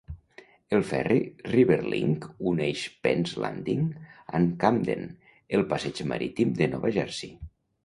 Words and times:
El 0.77 0.79
ferri 0.91 1.17
RiverLink 1.51 2.25
uneix 2.53 2.87
Penn's 3.05 3.35
Landing 3.45 3.85
amb 4.41 4.57
Camden, 4.65 5.07
el 5.59 5.69
passeig 5.75 6.05
marítim 6.15 6.59
de 6.63 6.73
Nova 6.75 6.95
Jersey. 7.01 7.35